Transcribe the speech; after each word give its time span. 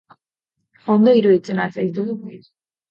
Ondo 0.95 1.15
iruditzen 1.21 1.65
al 1.67 1.79
zaizu? 1.79 2.11